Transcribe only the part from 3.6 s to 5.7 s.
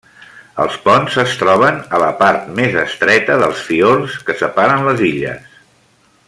fiords que separen les illes.